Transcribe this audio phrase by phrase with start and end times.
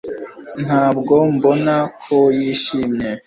[0.65, 3.09] Ntabwo mbona ko yishimye